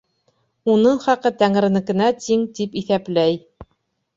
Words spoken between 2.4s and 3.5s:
тип иҫәпләй.